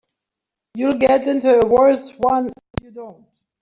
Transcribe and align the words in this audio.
You'll 0.73 0.97
get 0.97 1.27
into 1.27 1.59
a 1.63 1.67
worse 1.67 2.17
one 2.17 2.47
if 2.47 2.83
you 2.85 2.89
don't. 2.89 3.23